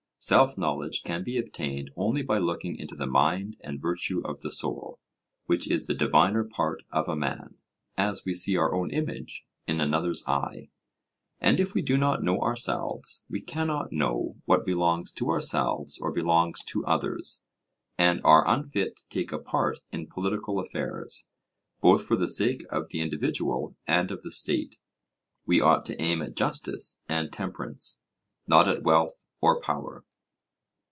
Self 0.23 0.55
knowledge 0.55 1.01
can 1.03 1.23
be 1.23 1.39
obtained 1.39 1.89
only 1.95 2.21
by 2.21 2.37
looking 2.37 2.75
into 2.75 2.93
the 2.93 3.07
mind 3.07 3.57
and 3.61 3.81
virtue 3.81 4.21
of 4.23 4.41
the 4.41 4.51
soul, 4.51 4.99
which 5.47 5.67
is 5.67 5.87
the 5.87 5.95
diviner 5.95 6.43
part 6.43 6.83
of 6.91 7.09
a 7.09 7.15
man, 7.15 7.55
as 7.97 8.23
we 8.23 8.35
see 8.35 8.55
our 8.55 8.71
own 8.71 8.91
image 8.91 9.47
in 9.65 9.81
another's 9.81 10.23
eye. 10.27 10.69
And 11.39 11.59
if 11.59 11.73
we 11.73 11.81
do 11.81 11.97
not 11.97 12.21
know 12.21 12.39
ourselves, 12.39 13.25
we 13.31 13.41
cannot 13.41 13.91
know 13.91 14.35
what 14.45 14.63
belongs 14.63 15.11
to 15.13 15.29
ourselves 15.31 15.97
or 15.99 16.11
belongs 16.11 16.59
to 16.65 16.85
others, 16.85 17.43
and 17.97 18.21
are 18.23 18.47
unfit 18.47 18.97
to 18.97 19.03
take 19.09 19.31
a 19.31 19.39
part 19.39 19.79
in 19.91 20.05
political 20.05 20.59
affairs. 20.59 21.25
Both 21.81 22.05
for 22.05 22.15
the 22.15 22.27
sake 22.27 22.63
of 22.69 22.89
the 22.89 23.01
individual 23.01 23.75
and 23.87 24.11
of 24.11 24.21
the 24.21 24.31
state, 24.31 24.77
we 25.47 25.59
ought 25.59 25.83
to 25.87 25.99
aim 25.99 26.21
at 26.21 26.35
justice 26.35 27.01
and 27.09 27.33
temperance, 27.33 28.01
not 28.45 28.67
at 28.67 28.83
wealth 28.83 29.25
or 29.41 29.59
power. 29.59 30.05